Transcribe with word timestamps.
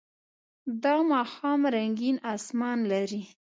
دا 0.83 0.95
ماښام 1.11 1.61
رنګین 1.75 2.17
آسمان 2.33 2.79
لري. 2.91 3.21